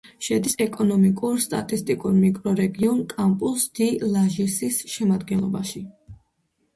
[0.25, 5.83] შედის ეკონომიკურ-სტატისტიკურ მიკრორეგიონ კამპუს-დი-ლაჟისის შემადგენლობაში.